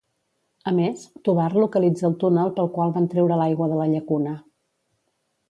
A 0.69 0.71
més, 0.77 1.03
Tovar 1.29 1.49
localitza 1.63 2.07
el 2.09 2.15
túnel 2.23 2.49
pel 2.57 2.71
qual 2.79 2.95
van 2.97 3.07
treure 3.13 3.39
l'aigua 3.43 3.69
de 3.75 3.79
la 3.83 3.87
llacuna. 3.93 4.35